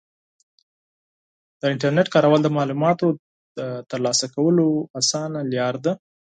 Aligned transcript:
د 1.59 1.61
انټرنیټ 1.73 2.07
کارول 2.15 2.39
د 2.43 2.47
معلوماتو 2.57 3.07
د 3.57 3.59
ترلاسه 3.91 4.25
کولو 4.35 4.65
اسانه 4.99 5.39
لاره 5.53 5.79
ده. 5.85 5.93